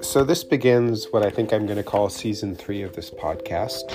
So, 0.00 0.22
this 0.22 0.44
begins 0.44 1.06
what 1.10 1.24
I 1.24 1.30
think 1.30 1.52
I'm 1.52 1.66
going 1.66 1.76
to 1.78 1.82
call 1.82 2.08
season 2.08 2.54
three 2.54 2.82
of 2.82 2.94
this 2.94 3.10
podcast. 3.10 3.90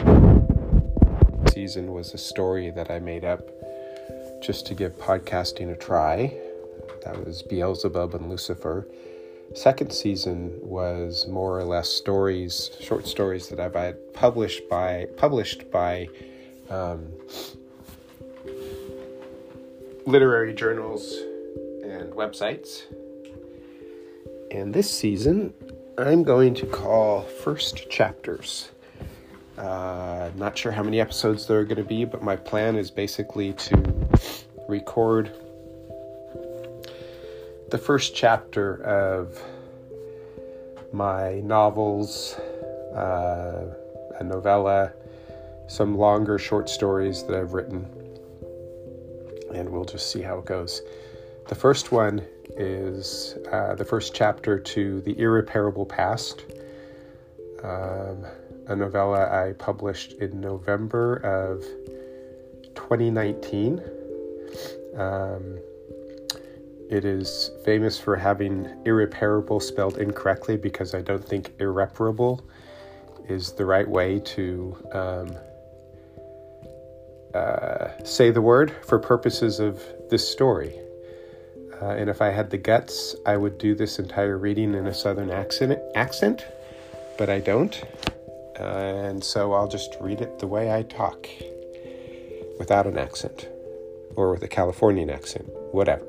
Season 1.54 1.94
was 1.94 2.14
a 2.14 2.18
story 2.18 2.72
that 2.72 2.92
I 2.92 3.00
made 3.00 3.24
up 3.24 3.48
just 4.42 4.66
to 4.68 4.74
give 4.74 4.98
podcasting 4.98 5.72
a 5.72 5.78
try. 5.78 6.36
That 7.06 7.26
was 7.26 7.42
Beelzebub 7.44 8.14
and 8.16 8.30
Lucifer. 8.30 8.86
Second 9.56 9.94
season 9.94 10.60
was 10.62 11.26
more 11.28 11.58
or 11.58 11.64
less 11.64 11.88
stories, 11.88 12.72
short 12.82 13.08
stories 13.08 13.48
that 13.48 13.62
I've 13.62 13.76
had 13.76 14.14
published 14.14 14.68
by 14.70 15.08
published 15.16 15.72
by 15.72 16.10
um, 16.70 17.08
literary 20.10 20.56
journals 20.56 21.20
and 21.84 22.12
websites. 22.14 22.82
And 24.50 24.74
this 24.74 24.90
season, 24.90 25.54
I'm 26.00 26.24
going 26.24 26.56
to 26.56 26.66
call 26.66 27.22
First 27.22 27.92
Chapters. 27.92 28.72
Uh, 29.56 30.32
not 30.36 30.58
sure 30.58 30.72
how 30.72 30.82
many 30.82 31.00
episodes 31.00 31.46
there 31.46 31.60
are 31.60 31.64
going 31.64 31.78
to 31.78 31.84
be, 31.84 32.06
but 32.06 32.24
my 32.24 32.36
plan 32.36 32.76
is 32.76 32.90
basically 32.90 33.54
to 33.54 34.08
record 34.68 35.32
the 37.70 37.78
first 37.78 38.16
chapter 38.16 38.84
of 38.84 39.40
my 40.92 41.40
novels, 41.42 42.34
uh, 42.96 43.66
a 44.20 44.24
novella, 44.24 44.92
some 45.68 45.96
longer 45.96 46.40
short 46.40 46.68
stories 46.68 47.24
that 47.26 47.38
I've 47.38 47.54
written, 47.54 47.86
and 49.54 49.70
we'll 49.70 49.86
just 49.86 50.12
see 50.12 50.22
how 50.22 50.40
it 50.40 50.46
goes. 50.46 50.82
The 51.48 51.56
first 51.56 51.92
one 51.92 52.26
is 52.58 53.38
uh, 53.52 53.76
the 53.76 53.86
first 53.86 54.14
chapter 54.14 54.60
to 54.60 55.02
The 55.02 55.20
Irreparable 55.20 55.86
Past, 55.86 56.46
um, 57.64 58.26
a 58.68 58.76
novella 58.76 59.28
I 59.30 59.54
published 59.54 60.14
in 60.14 60.40
November 60.40 61.16
of 61.18 61.64
2019. 62.76 63.82
Um, 64.96 65.60
it 66.90 67.06
is 67.06 67.52
famous 67.64 68.00
for 68.00 68.16
having 68.16 68.68
irreparable 68.86 69.60
spelled 69.60 69.98
incorrectly 69.98 70.58
because 70.58 70.96
I 70.96 71.02
don't 71.02 71.24
think 71.24 71.54
irreparable 71.60 72.42
is 73.28 73.52
the 73.52 73.66
right 73.66 73.88
way 73.88 74.20
to 74.20 74.76
um, 74.92 75.36
uh, 77.34 77.90
say 78.04 78.32
the 78.32 78.42
word 78.42 78.76
for 78.86 79.00
purposes 79.00 79.60
of 79.60 79.82
this 80.10 80.28
story. 80.28 80.74
Uh, 81.82 81.92
and 81.92 82.10
if 82.10 82.22
I 82.22 82.30
had 82.30 82.50
the 82.50 82.58
guts, 82.58 83.16
I 83.26 83.38
would 83.38 83.58
do 83.58 83.76
this 83.76 84.00
entire 84.00 84.38
reading 84.38 84.74
in 84.74 84.88
a 84.88 84.94
southern 84.94 85.30
accent, 85.30 85.80
accent 85.96 86.46
but 87.20 87.30
I 87.30 87.40
don't. 87.40 87.84
Uh, 88.58 88.64
and 88.64 89.24
so 89.24 89.54
I'll 89.54 89.68
just 89.68 89.96
read 90.00 90.22
it 90.22 90.40
the 90.40 90.48
way 90.48 90.74
I 90.74 90.84
talk 90.84 91.28
without 92.58 92.88
an 92.88 92.98
accent 92.98 93.48
or 94.16 94.32
with 94.32 94.42
a 94.42 94.48
Californian 94.48 95.10
accent, 95.10 95.48
whatever. 95.72 96.06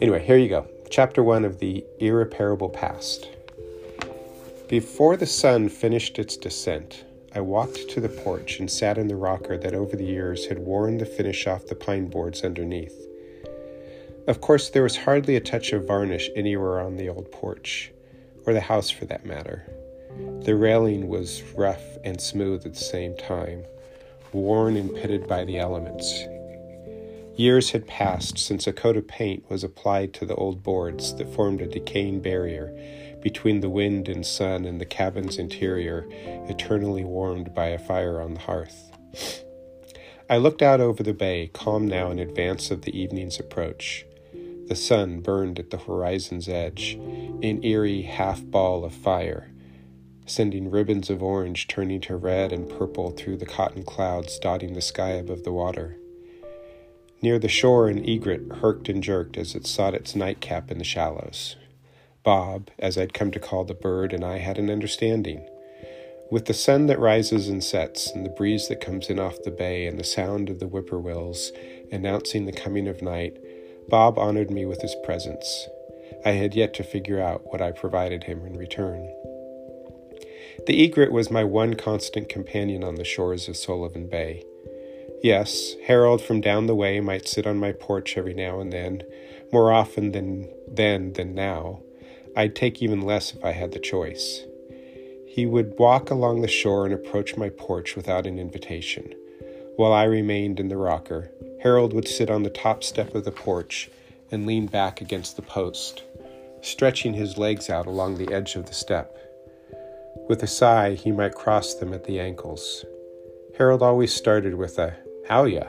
Anyway, 0.00 0.24
here 0.24 0.38
you 0.38 0.48
go. 0.48 0.66
Chapter 0.88 1.22
1 1.22 1.44
of 1.44 1.58
The 1.58 1.84
Irreparable 2.00 2.70
Past. 2.70 3.28
Before 4.66 5.16
the 5.16 5.26
sun 5.26 5.68
finished 5.68 6.18
its 6.18 6.36
descent, 6.36 7.04
I 7.32 7.40
walked 7.40 7.88
to 7.90 8.00
the 8.00 8.08
porch 8.08 8.58
and 8.58 8.68
sat 8.68 8.98
in 8.98 9.06
the 9.06 9.14
rocker 9.14 9.56
that 9.56 9.74
over 9.74 9.94
the 9.94 10.04
years 10.04 10.46
had 10.46 10.58
worn 10.58 10.98
the 10.98 11.06
finish 11.06 11.46
off 11.46 11.66
the 11.66 11.76
pine 11.76 12.08
boards 12.08 12.42
underneath. 12.42 13.06
Of 14.26 14.40
course, 14.40 14.68
there 14.68 14.82
was 14.82 14.96
hardly 14.96 15.36
a 15.36 15.40
touch 15.40 15.72
of 15.72 15.86
varnish 15.86 16.28
anywhere 16.34 16.80
on 16.80 16.96
the 16.96 17.08
old 17.08 17.30
porch, 17.30 17.92
or 18.46 18.52
the 18.52 18.60
house 18.60 18.90
for 18.90 19.04
that 19.04 19.24
matter. 19.24 19.64
The 20.42 20.56
railing 20.56 21.08
was 21.08 21.42
rough 21.54 21.84
and 22.02 22.20
smooth 22.20 22.66
at 22.66 22.74
the 22.74 22.80
same 22.80 23.16
time, 23.16 23.64
worn 24.32 24.76
and 24.76 24.92
pitted 24.92 25.28
by 25.28 25.44
the 25.44 25.58
elements. 25.58 26.24
Years 27.36 27.70
had 27.70 27.86
passed 27.86 28.38
since 28.38 28.66
a 28.66 28.72
coat 28.72 28.96
of 28.96 29.06
paint 29.06 29.48
was 29.48 29.62
applied 29.62 30.12
to 30.14 30.26
the 30.26 30.34
old 30.34 30.64
boards 30.64 31.14
that 31.14 31.32
formed 31.32 31.60
a 31.60 31.66
decaying 31.66 32.20
barrier 32.20 32.74
between 33.20 33.60
the 33.60 33.70
wind 33.70 34.08
and 34.08 34.24
sun 34.24 34.64
and 34.64 34.80
the 34.80 34.86
cabin's 34.86 35.38
interior, 35.38 36.06
eternally 36.48 37.04
warmed 37.04 37.54
by 37.54 37.66
a 37.66 37.78
fire 37.78 38.20
on 38.20 38.34
the 38.34 38.40
hearth. 38.40 38.90
I 40.28 40.36
looked 40.36 40.62
out 40.62 40.80
over 40.80 41.02
the 41.02 41.12
bay, 41.12 41.50
calm 41.52 41.88
now 41.88 42.10
in 42.10 42.18
advance 42.18 42.70
of 42.70 42.82
the 42.82 42.96
evening's 42.96 43.40
approach. 43.40 44.06
The 44.68 44.76
sun 44.76 45.20
burned 45.20 45.58
at 45.58 45.70
the 45.70 45.78
horizon's 45.78 46.48
edge, 46.48 46.94
an 46.94 47.64
eerie 47.64 48.02
half 48.02 48.44
ball 48.44 48.84
of 48.84 48.94
fire, 48.94 49.50
sending 50.26 50.70
ribbons 50.70 51.10
of 51.10 51.22
orange 51.22 51.66
turning 51.66 52.00
to 52.02 52.14
red 52.14 52.52
and 52.52 52.68
purple 52.68 53.10
through 53.10 53.38
the 53.38 53.46
cotton 53.46 53.82
clouds 53.82 54.38
dotting 54.38 54.74
the 54.74 54.80
sky 54.80 55.10
above 55.10 55.42
the 55.42 55.50
water. 55.50 55.96
Near 57.20 57.40
the 57.40 57.48
shore, 57.48 57.88
an 57.88 58.08
egret 58.08 58.48
herked 58.48 58.88
and 58.88 59.02
jerked 59.02 59.36
as 59.36 59.56
it 59.56 59.66
sought 59.66 59.94
its 59.94 60.14
nightcap 60.14 60.70
in 60.70 60.78
the 60.78 60.84
shallows. 60.84 61.56
Bob, 62.22 62.70
as 62.78 62.98
I'd 62.98 63.14
come 63.14 63.30
to 63.30 63.40
call 63.40 63.64
the 63.64 63.74
bird, 63.74 64.12
and 64.12 64.24
I 64.24 64.38
had 64.38 64.58
an 64.58 64.70
understanding. 64.70 65.48
With 66.30 66.44
the 66.44 66.54
sun 66.54 66.86
that 66.86 67.00
rises 67.00 67.48
and 67.48 67.62
sets, 67.62 68.10
and 68.10 68.24
the 68.24 68.30
breeze 68.30 68.68
that 68.68 68.80
comes 68.80 69.10
in 69.10 69.18
off 69.18 69.42
the 69.42 69.50
bay, 69.50 69.86
and 69.86 69.98
the 69.98 70.04
sound 70.04 70.48
of 70.48 70.60
the 70.60 70.66
whippoorwills 70.66 71.50
announcing 71.90 72.46
the 72.46 72.52
coming 72.52 72.86
of 72.86 73.02
night, 73.02 73.36
Bob 73.88 74.18
honored 74.18 74.50
me 74.50 74.64
with 74.64 74.82
his 74.82 74.94
presence. 75.04 75.66
I 76.24 76.32
had 76.32 76.54
yet 76.54 76.74
to 76.74 76.84
figure 76.84 77.20
out 77.20 77.42
what 77.46 77.60
I 77.60 77.72
provided 77.72 78.24
him 78.24 78.46
in 78.46 78.56
return. 78.56 79.12
The 80.66 80.84
egret 80.84 81.10
was 81.10 81.30
my 81.30 81.42
one 81.42 81.74
constant 81.74 82.28
companion 82.28 82.84
on 82.84 82.96
the 82.96 83.04
shores 83.04 83.48
of 83.48 83.56
Sullivan 83.56 84.08
Bay. 84.08 84.44
Yes, 85.22 85.74
Harold 85.86 86.22
from 86.22 86.40
down 86.40 86.66
the 86.66 86.74
way 86.74 87.00
might 87.00 87.28
sit 87.28 87.46
on 87.46 87.56
my 87.56 87.72
porch 87.72 88.16
every 88.16 88.34
now 88.34 88.60
and 88.60 88.72
then, 88.72 89.02
more 89.52 89.72
often 89.72 90.12
than 90.12 90.48
then 90.68 91.14
than 91.14 91.34
now. 91.34 91.82
I'd 92.36 92.54
take 92.54 92.82
even 92.82 93.00
less 93.00 93.34
if 93.34 93.44
I 93.44 93.52
had 93.52 93.72
the 93.72 93.78
choice. 93.78 94.44
He 95.26 95.46
would 95.46 95.78
walk 95.78 96.10
along 96.10 96.40
the 96.40 96.48
shore 96.48 96.84
and 96.84 96.94
approach 96.94 97.36
my 97.36 97.48
porch 97.50 97.96
without 97.96 98.26
an 98.26 98.38
invitation. 98.38 99.14
While 99.76 99.92
I 99.92 100.04
remained 100.04 100.60
in 100.60 100.68
the 100.68 100.76
rocker, 100.76 101.30
Harold 101.62 101.92
would 101.92 102.08
sit 102.08 102.30
on 102.30 102.42
the 102.42 102.50
top 102.50 102.82
step 102.84 103.14
of 103.14 103.24
the 103.24 103.32
porch 103.32 103.90
and 104.30 104.46
lean 104.46 104.66
back 104.66 105.00
against 105.00 105.36
the 105.36 105.42
post, 105.42 106.02
stretching 106.62 107.14
his 107.14 107.38
legs 107.38 107.70
out 107.70 107.86
along 107.86 108.16
the 108.16 108.32
edge 108.32 108.56
of 108.56 108.66
the 108.66 108.74
step. 108.74 109.16
With 110.28 110.42
a 110.42 110.46
sigh, 110.46 110.94
he 110.94 111.12
might 111.12 111.34
cross 111.34 111.74
them 111.74 111.92
at 111.92 112.04
the 112.04 112.20
ankles. 112.20 112.84
Harold 113.56 113.82
always 113.82 114.12
started 114.12 114.54
with 114.54 114.78
a, 114.78 114.96
How 115.28 115.44
ya? 115.44 115.64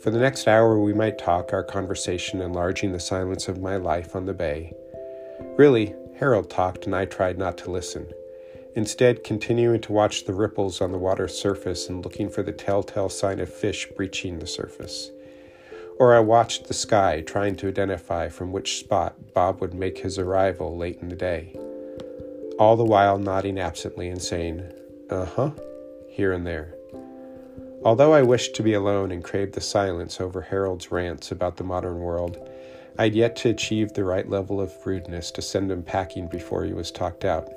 For 0.00 0.10
the 0.10 0.20
next 0.20 0.46
hour, 0.46 0.78
we 0.78 0.92
might 0.92 1.18
talk, 1.18 1.52
our 1.52 1.64
conversation 1.64 2.40
enlarging 2.40 2.92
the 2.92 3.00
silence 3.00 3.48
of 3.48 3.60
my 3.60 3.76
life 3.76 4.14
on 4.14 4.26
the 4.26 4.34
bay. 4.34 4.72
Really, 5.56 5.94
Harold 6.16 6.50
talked, 6.50 6.86
and 6.86 6.94
I 6.94 7.04
tried 7.04 7.38
not 7.38 7.58
to 7.58 7.70
listen 7.70 8.12
instead 8.78 9.24
continuing 9.24 9.80
to 9.80 9.92
watch 9.92 10.24
the 10.24 10.32
ripples 10.32 10.80
on 10.80 10.92
the 10.92 10.98
water's 10.98 11.36
surface 11.36 11.88
and 11.88 12.04
looking 12.04 12.30
for 12.30 12.44
the 12.44 12.52
telltale 12.52 13.08
sign 13.08 13.40
of 13.40 13.52
fish 13.52 13.88
breaching 13.96 14.38
the 14.38 14.46
surface. 14.46 15.10
Or 15.98 16.14
I 16.14 16.20
watched 16.20 16.68
the 16.68 16.74
sky, 16.74 17.22
trying 17.22 17.56
to 17.56 17.66
identify 17.66 18.28
from 18.28 18.52
which 18.52 18.78
spot 18.78 19.34
Bob 19.34 19.60
would 19.60 19.74
make 19.74 19.98
his 19.98 20.16
arrival 20.16 20.76
late 20.76 21.00
in 21.02 21.08
the 21.08 21.16
day, 21.16 21.58
all 22.56 22.76
the 22.76 22.84
while 22.84 23.18
nodding 23.18 23.58
absently 23.58 24.08
and 24.08 24.22
saying, 24.22 24.62
uh 25.10 25.24
huh, 25.24 25.50
here 26.08 26.32
and 26.32 26.46
there. 26.46 26.72
Although 27.84 28.12
I 28.12 28.22
wished 28.22 28.54
to 28.54 28.62
be 28.62 28.74
alone 28.74 29.10
and 29.10 29.24
craved 29.24 29.54
the 29.54 29.60
silence 29.60 30.20
over 30.20 30.40
Harold's 30.40 30.92
rants 30.92 31.32
about 31.32 31.56
the 31.56 31.64
modern 31.64 31.98
world, 31.98 32.47
I'd 32.98 33.14
yet 33.14 33.36
to 33.36 33.50
achieve 33.50 33.92
the 33.92 34.04
right 34.04 34.28
level 34.28 34.60
of 34.60 34.74
rudeness 34.84 35.30
to 35.32 35.42
send 35.42 35.70
him 35.70 35.84
packing 35.84 36.26
before 36.26 36.64
he 36.64 36.72
was 36.72 36.90
talked 36.90 37.24
out. 37.24 37.48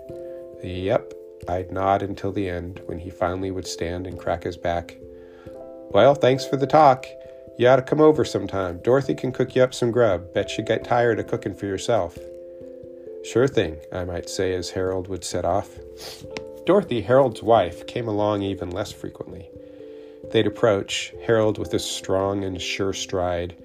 Yep, 0.63 1.13
I'd 1.47 1.71
nod 1.71 2.03
until 2.03 2.31
the 2.31 2.47
end 2.47 2.81
when 2.85 2.99
he 2.99 3.09
finally 3.09 3.49
would 3.49 3.67
stand 3.67 4.05
and 4.05 4.19
crack 4.19 4.43
his 4.43 4.55
back. 4.55 4.97
Well, 5.89 6.13
thanks 6.13 6.45
for 6.45 6.57
the 6.57 6.67
talk. 6.67 7.07
You 7.57 7.67
ought 7.67 7.77
to 7.77 7.81
come 7.81 7.99
over 7.99 8.23
sometime. 8.23 8.79
Dorothy 8.83 9.15
can 9.15 9.31
cook 9.31 9.55
you 9.55 9.63
up 9.63 9.73
some 9.73 9.91
grub. 9.91 10.33
Bet 10.33 10.57
you 10.57 10.63
get 10.63 10.83
tired 10.83 11.19
of 11.19 11.27
cooking 11.27 11.55
for 11.55 11.65
yourself. 11.65 12.17
Sure 13.23 13.47
thing, 13.47 13.77
I 13.91 14.05
might 14.05 14.29
say 14.29 14.53
as 14.53 14.69
Harold 14.69 15.07
would 15.07 15.23
set 15.23 15.45
off. 15.45 15.69
Dorothy, 16.65 17.01
Harold's 17.01 17.43
wife, 17.43 17.87
came 17.87 18.07
along 18.07 18.43
even 18.43 18.69
less 18.69 18.91
frequently. 18.91 19.49
They'd 20.31 20.47
approach, 20.47 21.13
Harold 21.25 21.57
with 21.57 21.73
a 21.73 21.79
strong 21.79 22.43
and 22.43 22.61
sure 22.61 22.93
stride, 22.93 23.55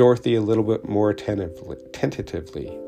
Dorothy 0.00 0.34
a 0.34 0.40
little 0.40 0.64
bit 0.64 0.88
more 0.88 1.12
tentatively. 1.12 2.78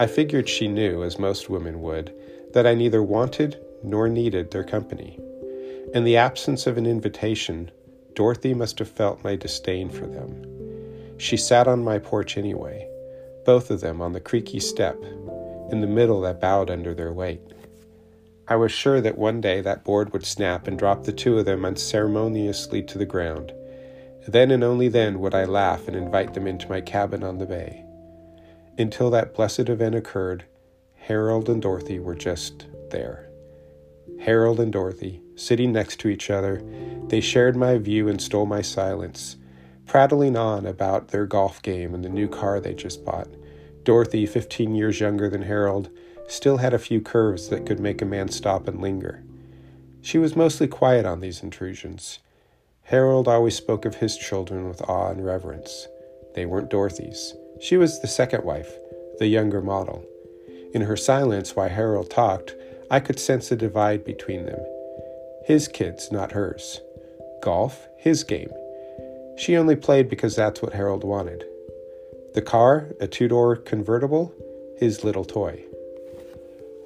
I 0.00 0.08
figured 0.08 0.48
she 0.48 0.66
knew, 0.66 1.04
as 1.04 1.16
most 1.16 1.48
women 1.48 1.80
would, 1.80 2.12
that 2.54 2.66
I 2.66 2.74
neither 2.74 3.04
wanted 3.04 3.64
nor 3.84 4.08
needed 4.08 4.50
their 4.50 4.64
company. 4.64 5.16
In 5.94 6.02
the 6.02 6.16
absence 6.16 6.66
of 6.66 6.76
an 6.76 6.86
invitation, 6.86 7.70
Dorothy 8.14 8.52
must 8.52 8.80
have 8.80 8.90
felt 8.90 9.22
my 9.22 9.36
disdain 9.36 9.90
for 9.90 10.08
them. 10.08 10.44
She 11.18 11.36
sat 11.36 11.68
on 11.68 11.84
my 11.84 12.00
porch 12.00 12.36
anyway, 12.36 12.84
both 13.46 13.70
of 13.70 13.80
them 13.80 14.02
on 14.02 14.12
the 14.12 14.18
creaky 14.18 14.58
step, 14.58 15.00
in 15.70 15.80
the 15.80 15.86
middle 15.86 16.20
that 16.22 16.40
bowed 16.40 16.68
under 16.68 16.94
their 16.94 17.12
weight. 17.12 17.42
I 18.48 18.56
was 18.56 18.72
sure 18.72 19.00
that 19.00 19.16
one 19.16 19.40
day 19.40 19.60
that 19.60 19.84
board 19.84 20.12
would 20.12 20.26
snap 20.26 20.66
and 20.66 20.76
drop 20.76 21.04
the 21.04 21.12
two 21.12 21.38
of 21.38 21.44
them 21.44 21.64
unceremoniously 21.64 22.82
to 22.82 22.98
the 22.98 23.06
ground. 23.06 23.52
Then 24.28 24.50
and 24.50 24.62
only 24.62 24.88
then 24.88 25.20
would 25.20 25.34
I 25.34 25.44
laugh 25.44 25.88
and 25.88 25.96
invite 25.96 26.34
them 26.34 26.46
into 26.46 26.68
my 26.68 26.80
cabin 26.80 27.22
on 27.22 27.38
the 27.38 27.46
bay. 27.46 27.84
Until 28.78 29.10
that 29.10 29.34
blessed 29.34 29.68
event 29.68 29.94
occurred, 29.94 30.44
Harold 30.94 31.48
and 31.48 31.60
Dorothy 31.60 31.98
were 31.98 32.14
just 32.14 32.66
there. 32.90 33.30
Harold 34.20 34.60
and 34.60 34.72
Dorothy, 34.72 35.22
sitting 35.34 35.72
next 35.72 35.98
to 36.00 36.08
each 36.08 36.30
other, 36.30 36.62
they 37.08 37.20
shared 37.20 37.56
my 37.56 37.78
view 37.78 38.08
and 38.08 38.20
stole 38.20 38.46
my 38.46 38.60
silence, 38.60 39.36
prattling 39.86 40.36
on 40.36 40.66
about 40.66 41.08
their 41.08 41.26
golf 41.26 41.62
game 41.62 41.94
and 41.94 42.04
the 42.04 42.08
new 42.08 42.28
car 42.28 42.60
they 42.60 42.74
just 42.74 43.04
bought. 43.04 43.28
Dorothy, 43.82 44.26
15 44.26 44.74
years 44.74 45.00
younger 45.00 45.30
than 45.30 45.42
Harold, 45.42 45.88
still 46.28 46.58
had 46.58 46.74
a 46.74 46.78
few 46.78 47.00
curves 47.00 47.48
that 47.48 47.66
could 47.66 47.80
make 47.80 48.02
a 48.02 48.06
man 48.06 48.28
stop 48.28 48.68
and 48.68 48.80
linger. 48.80 49.24
She 50.02 50.18
was 50.18 50.36
mostly 50.36 50.68
quiet 50.68 51.06
on 51.06 51.20
these 51.20 51.42
intrusions. 51.42 52.20
Harold 52.90 53.28
always 53.28 53.54
spoke 53.54 53.84
of 53.84 53.94
his 53.94 54.16
children 54.16 54.66
with 54.66 54.82
awe 54.82 55.12
and 55.12 55.24
reverence. 55.24 55.86
They 56.34 56.44
weren't 56.44 56.70
Dorothy's. 56.70 57.34
She 57.60 57.76
was 57.76 58.00
the 58.00 58.08
second 58.08 58.42
wife, 58.42 58.68
the 59.20 59.28
younger 59.28 59.62
model. 59.62 60.04
In 60.74 60.82
her 60.82 60.96
silence 60.96 61.54
while 61.54 61.68
Harold 61.68 62.10
talked, 62.10 62.56
I 62.90 62.98
could 62.98 63.20
sense 63.20 63.52
a 63.52 63.56
divide 63.56 64.04
between 64.04 64.44
them. 64.44 64.58
His 65.44 65.68
kids, 65.68 66.10
not 66.10 66.32
hers. 66.32 66.80
Golf, 67.44 67.86
his 67.96 68.24
game. 68.24 68.50
She 69.38 69.56
only 69.56 69.76
played 69.76 70.08
because 70.08 70.34
that's 70.34 70.60
what 70.60 70.72
Harold 70.72 71.04
wanted. 71.04 71.44
The 72.34 72.42
car, 72.42 72.88
a 73.00 73.06
two 73.06 73.28
door 73.28 73.54
convertible, 73.54 74.34
his 74.78 75.04
little 75.04 75.24
toy. 75.24 75.62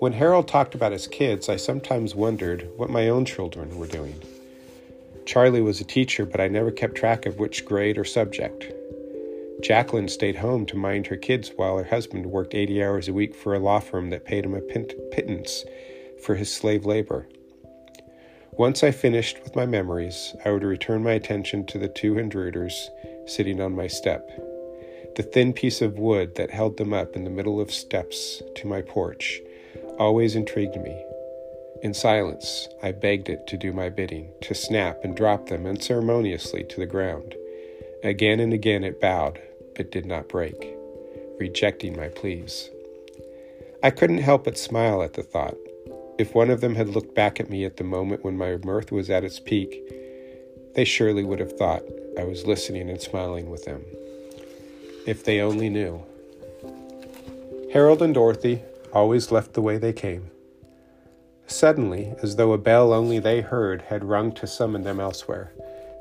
When 0.00 0.12
Harold 0.12 0.48
talked 0.48 0.74
about 0.74 0.92
his 0.92 1.06
kids, 1.06 1.48
I 1.48 1.56
sometimes 1.56 2.14
wondered 2.14 2.68
what 2.76 2.90
my 2.90 3.08
own 3.08 3.24
children 3.24 3.78
were 3.78 3.86
doing. 3.86 4.20
Charlie 5.26 5.62
was 5.62 5.80
a 5.80 5.84
teacher, 5.84 6.26
but 6.26 6.40
I 6.40 6.48
never 6.48 6.70
kept 6.70 6.96
track 6.96 7.26
of 7.26 7.38
which 7.38 7.64
grade 7.64 7.98
or 7.98 8.04
subject. 8.04 8.72
Jacqueline 9.62 10.08
stayed 10.08 10.36
home 10.36 10.66
to 10.66 10.76
mind 10.76 11.06
her 11.06 11.16
kids 11.16 11.50
while 11.56 11.78
her 11.78 11.84
husband 11.84 12.26
worked 12.26 12.54
80 12.54 12.82
hours 12.82 13.08
a 13.08 13.12
week 13.12 13.34
for 13.34 13.54
a 13.54 13.58
law 13.58 13.80
firm 13.80 14.10
that 14.10 14.26
paid 14.26 14.44
him 14.44 14.54
a 14.54 14.60
pittance 14.60 15.64
for 16.22 16.34
his 16.34 16.52
slave 16.52 16.84
labor. 16.84 17.26
Once 18.52 18.84
I 18.84 18.90
finished 18.90 19.42
with 19.42 19.56
my 19.56 19.66
memories, 19.66 20.34
I 20.44 20.50
would 20.50 20.62
return 20.62 21.02
my 21.02 21.12
attention 21.12 21.66
to 21.66 21.78
the 21.78 21.88
two 21.88 22.18
intruders 22.18 22.90
sitting 23.26 23.60
on 23.60 23.74
my 23.74 23.86
step. 23.86 24.28
The 25.16 25.22
thin 25.22 25.52
piece 25.52 25.80
of 25.80 25.98
wood 25.98 26.34
that 26.34 26.50
held 26.50 26.76
them 26.76 26.92
up 26.92 27.16
in 27.16 27.24
the 27.24 27.30
middle 27.30 27.60
of 27.60 27.72
steps 27.72 28.42
to 28.56 28.66
my 28.66 28.82
porch 28.82 29.40
always 29.98 30.36
intrigued 30.36 30.76
me. 30.76 31.04
In 31.82 31.92
silence, 31.92 32.68
I 32.82 32.92
begged 32.92 33.28
it 33.28 33.46
to 33.48 33.56
do 33.56 33.72
my 33.72 33.90
bidding, 33.90 34.30
to 34.42 34.54
snap 34.54 35.04
and 35.04 35.16
drop 35.16 35.48
them 35.48 35.66
unceremoniously 35.66 36.64
to 36.64 36.80
the 36.80 36.86
ground. 36.86 37.34
Again 38.02 38.40
and 38.40 38.52
again 38.52 38.84
it 38.84 39.00
bowed, 39.00 39.40
but 39.76 39.90
did 39.90 40.06
not 40.06 40.28
break, 40.28 40.76
rejecting 41.38 41.96
my 41.96 42.08
pleas. 42.08 42.70
I 43.82 43.90
couldn't 43.90 44.18
help 44.18 44.44
but 44.44 44.56
smile 44.56 45.02
at 45.02 45.14
the 45.14 45.22
thought. 45.22 45.56
If 46.18 46.34
one 46.34 46.48
of 46.48 46.60
them 46.60 46.74
had 46.74 46.88
looked 46.88 47.14
back 47.14 47.40
at 47.40 47.50
me 47.50 47.64
at 47.64 47.76
the 47.76 47.84
moment 47.84 48.24
when 48.24 48.38
my 48.38 48.56
mirth 48.64 48.92
was 48.92 49.10
at 49.10 49.24
its 49.24 49.40
peak, 49.40 49.82
they 50.74 50.84
surely 50.84 51.24
would 51.24 51.40
have 51.40 51.52
thought 51.52 51.82
I 52.18 52.24
was 52.24 52.46
listening 52.46 52.88
and 52.88 53.00
smiling 53.00 53.50
with 53.50 53.64
them. 53.64 53.84
If 55.06 55.24
they 55.24 55.40
only 55.40 55.68
knew. 55.68 56.02
Harold 57.72 58.02
and 58.02 58.14
Dorothy, 58.14 58.62
always 58.92 59.32
left 59.32 59.54
the 59.54 59.60
way 59.60 59.76
they 59.76 59.92
came. 59.92 60.30
Suddenly, 61.46 62.14
as 62.22 62.36
though 62.36 62.52
a 62.52 62.58
bell 62.58 62.92
only 62.92 63.18
they 63.18 63.40
heard 63.40 63.82
had 63.82 64.04
rung 64.04 64.32
to 64.32 64.46
summon 64.46 64.82
them 64.82 64.98
elsewhere, 64.98 65.52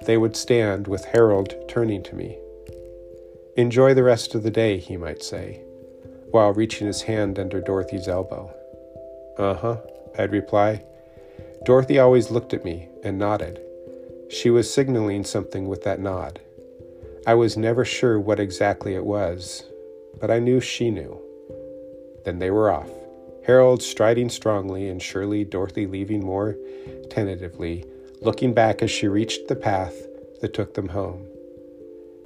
they 0.06 0.18
would 0.18 0.36
stand 0.36 0.88
with 0.88 1.06
Harold 1.06 1.54
turning 1.68 2.04
to 2.04 2.16
me. 2.16 2.38
Enjoy 3.56 3.94
the 3.94 4.04
rest 4.04 4.36
of 4.36 4.44
the 4.44 4.51
day, 4.51 4.78
he 4.78 4.98
might 4.98 5.24
say, 5.24 5.62
while 6.31 6.54
reaching 6.54 6.88
his 6.88 7.04
hand 7.04 7.38
under 7.38 7.62
Dorothy's 7.62 8.07
elbow. 8.07 8.54
Uh 9.38 9.54
huh, 9.54 9.78
I'd 10.18 10.31
reply. 10.31 10.84
Dorothy 11.66 12.00
always 12.00 12.31
looked 12.31 12.54
at 12.54 12.66
me 12.66 12.89
and 13.04 13.18
nodded. 13.18 13.62
She 14.30 14.50
was 14.50 14.74
signaling 14.74 15.24
something 15.24 15.68
with 15.68 15.84
that 15.84 16.00
nod. 16.00 16.39
I 17.28 17.36
was 17.36 17.56
never 17.56 17.86
sure 17.86 18.19
what 18.19 18.39
exactly 18.39 18.96
it 18.96 19.06
was, 19.06 19.63
but 20.19 20.31
I 20.31 20.39
knew 20.39 20.60
she 20.60 20.89
knew. 20.89 21.22
Then 22.25 22.39
they 22.39 22.51
were 22.51 22.72
off. 22.72 22.89
Harold 23.45 23.84
striding 23.84 24.30
strongly, 24.30 24.88
and 24.88 25.01
Shirley 25.01 25.44
Dorothy 25.44 25.86
leaving 25.86 26.25
more 26.25 26.56
tentatively, 27.10 27.86
looking 28.22 28.54
back 28.54 28.81
as 28.81 28.90
she 28.90 29.07
reached 29.07 29.50
the 29.50 29.56
path 29.56 29.95
that 30.40 30.54
took 30.54 30.74
them 30.75 30.90
home. 30.90 31.28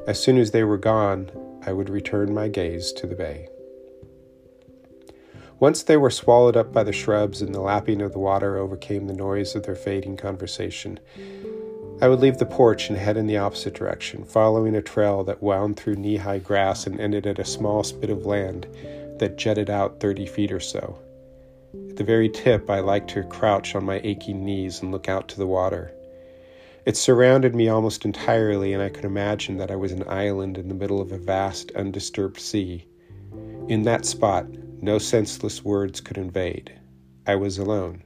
As 0.05 0.21
soon 0.21 0.37
as 0.37 0.51
they 0.51 0.63
were 0.63 0.77
gone, 0.77 1.31
I 1.65 1.73
would 1.73 1.89
return 1.89 2.33
my 2.33 2.47
gaze 2.47 2.91
to 2.93 3.07
the 3.07 3.15
bay. 3.15 3.49
Once 5.59 5.81
they 5.81 5.97
were 5.97 6.11
swallowed 6.11 6.55
up 6.55 6.71
by 6.71 6.83
the 6.83 6.93
shrubs 6.93 7.41
and 7.41 7.53
the 7.53 7.61
lapping 7.61 7.99
of 7.99 8.13
the 8.13 8.19
water 8.19 8.57
overcame 8.57 9.07
the 9.07 9.13
noise 9.13 9.55
of 9.55 9.63
their 9.63 9.75
fading 9.75 10.17
conversation, 10.17 10.99
I 11.99 12.09
would 12.09 12.19
leave 12.19 12.37
the 12.37 12.45
porch 12.45 12.89
and 12.89 12.97
head 12.97 13.17
in 13.17 13.25
the 13.25 13.37
opposite 13.37 13.73
direction, 13.73 14.23
following 14.23 14.75
a 14.75 14.83
trail 14.83 15.23
that 15.23 15.41
wound 15.41 15.77
through 15.77 15.95
knee 15.95 16.17
high 16.17 16.37
grass 16.37 16.85
and 16.85 16.99
ended 16.99 17.25
at 17.25 17.39
a 17.39 17.45
small 17.45 17.83
spit 17.83 18.11
of 18.11 18.27
land 18.27 18.67
that 19.17 19.37
jutted 19.37 19.71
out 19.71 19.99
30 19.99 20.27
feet 20.27 20.51
or 20.51 20.59
so. 20.59 20.99
The 21.97 22.03
very 22.03 22.29
tip, 22.29 22.69
I 22.69 22.79
liked 22.79 23.09
to 23.11 23.23
crouch 23.23 23.73
on 23.73 23.83
my 23.83 23.99
aching 24.03 24.45
knees 24.45 24.83
and 24.83 24.91
look 24.91 25.09
out 25.09 25.27
to 25.29 25.37
the 25.37 25.47
water. 25.47 25.91
It 26.85 26.95
surrounded 26.95 27.55
me 27.55 27.69
almost 27.69 28.05
entirely, 28.05 28.71
and 28.71 28.83
I 28.83 28.89
could 28.89 29.03
imagine 29.03 29.57
that 29.57 29.71
I 29.71 29.77
was 29.77 29.91
an 29.91 30.07
island 30.07 30.59
in 30.59 30.67
the 30.67 30.75
middle 30.75 31.01
of 31.01 31.11
a 31.11 31.17
vast, 31.17 31.71
undisturbed 31.71 32.39
sea. 32.39 32.85
In 33.67 33.81
that 33.83 34.05
spot, 34.05 34.45
no 34.79 34.99
senseless 34.99 35.65
words 35.65 35.99
could 35.99 36.19
invade. 36.19 36.71
I 37.25 37.33
was 37.33 37.57
alone, 37.57 38.03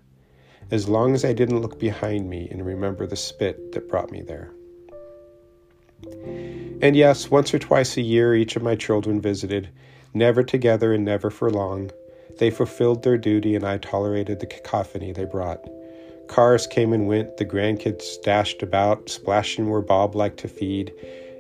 as 0.72 0.88
long 0.88 1.14
as 1.14 1.26
I 1.26 1.34
didn't 1.34 1.60
look 1.60 1.78
behind 1.78 2.30
me 2.30 2.48
and 2.50 2.66
remember 2.66 3.06
the 3.06 3.18
spit 3.18 3.74
that 3.74 3.90
brought 3.90 4.10
me 4.10 4.22
there. 4.22 4.52
And 6.82 6.96
yes, 6.96 7.30
once 7.30 7.54
or 7.54 7.60
twice 7.60 7.98
a 7.98 8.02
year, 8.02 8.34
each 8.34 8.56
of 8.56 8.64
my 8.64 8.76
children 8.76 9.20
visited, 9.20 9.68
Never 10.14 10.44
together 10.44 10.94
and 10.94 11.06
never 11.06 11.30
for 11.30 11.50
long, 11.50 11.92
they 12.38 12.50
fulfilled 12.50 13.04
their 13.04 13.18
duty 13.18 13.56
and 13.56 13.66
I 13.66 13.78
tolerated 13.78 14.40
the 14.40 14.46
cacophony 14.46 15.12
they 15.12 15.26
brought. 15.26 15.64
Cars 16.28 16.66
came 16.66 16.94
and 16.94 17.08
went, 17.08 17.38
the 17.38 17.46
grandkids 17.46 18.22
dashed 18.24 18.64
about, 18.64 19.10
splashing 19.10 19.70
where 19.70 19.82
Bob 19.82 20.16
liked 20.16 20.40
to 20.40 20.48
feed. 20.48 20.94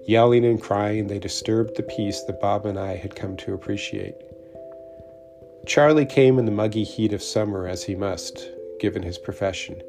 Yelling 0.05 0.43
and 0.43 0.61
crying, 0.61 1.07
they 1.07 1.19
disturbed 1.19 1.77
the 1.77 1.83
peace 1.83 2.21
that 2.23 2.41
Bob 2.41 2.65
and 2.65 2.77
I 2.77 2.97
had 2.97 3.15
come 3.15 3.37
to 3.37 3.53
appreciate. 3.53 4.15
Charlie 5.65 6.05
came 6.05 6.39
in 6.39 6.45
the 6.45 6.51
muggy 6.51 6.83
heat 6.83 7.13
of 7.13 7.23
summer 7.23 7.67
as 7.67 7.83
he 7.83 7.95
must, 7.95 8.49
given 8.79 9.03
his 9.03 9.17
profession. 9.17 9.81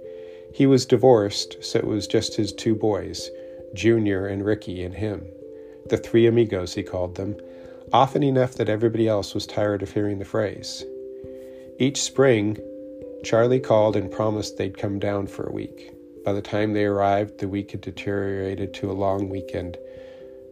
He 0.54 0.66
was 0.66 0.87
divorced, 0.87 1.56
so 1.64 1.78
it 1.78 1.87
was 1.87 2.06
just 2.06 2.37
his 2.37 2.52
two 2.52 2.75
boys, 2.75 3.30
Junior 3.75 4.26
and 4.26 4.44
Ricky, 4.44 4.85
and 4.85 4.94
him. 4.94 5.26
The 5.87 5.97
three 5.97 6.26
amigos, 6.26 6.75
he 6.75 6.82
called 6.82 7.16
them, 7.16 7.37
often 7.92 8.23
enough 8.23 8.54
that 8.54 8.68
everybody 8.68 9.09
else 9.09 9.35
was 9.35 9.47
tired 9.47 9.82
of 9.82 9.92
hearing 9.92 10.18
the 10.18 10.25
phrase. 10.25 10.85
Each 11.82 12.00
spring, 12.00 12.58
Charlie 13.24 13.58
called 13.58 13.96
and 13.96 14.08
promised 14.08 14.56
they'd 14.56 14.78
come 14.78 15.00
down 15.00 15.26
for 15.26 15.48
a 15.48 15.52
week. 15.52 15.92
By 16.24 16.32
the 16.32 16.40
time 16.40 16.74
they 16.74 16.84
arrived, 16.84 17.38
the 17.38 17.48
week 17.48 17.72
had 17.72 17.80
deteriorated 17.80 18.72
to 18.74 18.88
a 18.88 18.92
long 18.92 19.28
weekend. 19.28 19.76